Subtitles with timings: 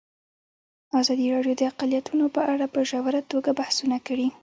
[0.99, 4.27] ازادي راډیو د اقلیتونه په اړه په ژوره توګه بحثونه کړي.